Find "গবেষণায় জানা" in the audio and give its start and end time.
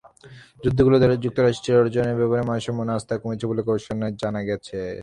3.67-4.41